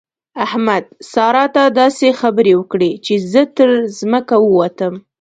احمد؛ 0.45 0.83
سارا 1.11 1.45
ته 1.55 1.63
داسې 1.79 2.07
خبرې 2.21 2.53
وکړې 2.57 2.91
چې 3.05 3.13
زه 3.31 3.41
تر 3.57 3.69
ځمکه 3.99 4.35
ووتم. 4.39 4.93